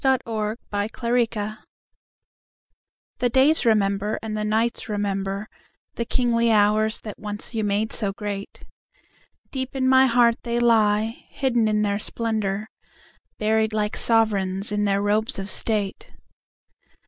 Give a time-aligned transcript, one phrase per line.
[0.03, 1.59] The Nights Remember
[3.19, 5.47] The days remember and the nights remember
[5.93, 8.63] The kingly hours that once you made so great,
[9.51, 12.67] Deep in my heart they lie, hidden in their splendor,
[13.37, 16.11] Buried like sovereigns in their robes of state.